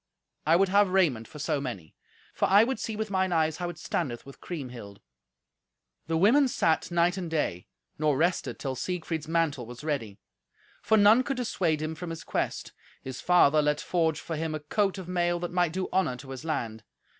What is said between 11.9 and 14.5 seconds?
from his quest. His father let forge for